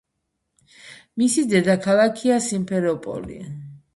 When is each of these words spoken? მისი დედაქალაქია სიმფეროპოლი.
მისი 1.23 1.43
დედაქალაქია 1.51 2.39
სიმფეროპოლი. 2.47 3.39